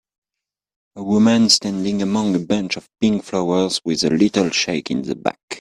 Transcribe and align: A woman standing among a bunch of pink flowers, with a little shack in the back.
A 0.95 1.03
woman 1.03 1.47
standing 1.49 2.01
among 2.01 2.33
a 2.33 2.39
bunch 2.39 2.75
of 2.75 2.89
pink 2.99 3.23
flowers, 3.23 3.79
with 3.85 4.03
a 4.03 4.09
little 4.09 4.49
shack 4.49 4.89
in 4.89 5.03
the 5.03 5.13
back. 5.13 5.37